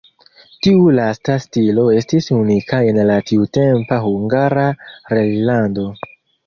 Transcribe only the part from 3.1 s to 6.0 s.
la tiutempa Hungara reĝlando.